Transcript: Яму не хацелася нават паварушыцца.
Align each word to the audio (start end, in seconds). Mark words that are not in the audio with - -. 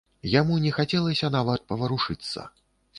Яму 0.39 0.57
не 0.63 0.71
хацелася 0.79 1.31
нават 1.37 1.61
паварушыцца. 1.71 2.53